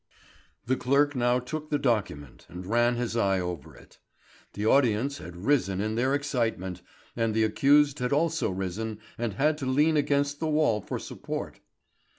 The 0.65 0.75
clerk 0.75 1.15
now 1.15 1.37
took 1.37 1.69
the 1.69 1.77
document 1.77 2.47
and 2.49 2.65
ran 2.65 2.95
his 2.95 3.15
eye 3.15 3.39
over 3.39 3.75
it. 3.75 3.99
The 4.53 4.65
audience 4.65 5.19
had 5.19 5.35
risen 5.45 5.79
in 5.79 5.93
their 5.93 6.15
excitement, 6.15 6.81
and 7.15 7.35
the 7.35 7.43
accused 7.43 7.99
had 7.99 8.11
also 8.11 8.49
risen 8.49 8.97
and 9.19 9.33
had 9.33 9.59
to 9.59 9.67
lean 9.67 9.97
against 9.97 10.39
the 10.39 10.47
wall 10.49 10.81
for 10.81 10.97
support. 10.97 11.59